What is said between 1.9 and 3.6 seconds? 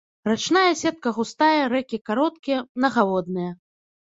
кароткія, мнагаводныя.